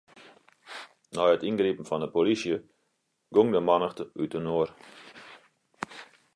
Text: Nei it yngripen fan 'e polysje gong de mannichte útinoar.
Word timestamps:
Nei 1.13 1.31
it 1.35 1.45
yngripen 1.49 1.87
fan 1.89 2.05
'e 2.05 2.09
polysje 2.15 2.55
gong 3.33 3.49
de 3.53 3.59
mannichte 3.67 4.03
útinoar. 4.23 4.69